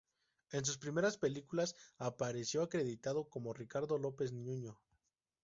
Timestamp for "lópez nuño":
3.99-4.79